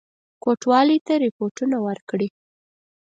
[0.43, 2.27] کوټوالی ته رپوټونه ورکړي.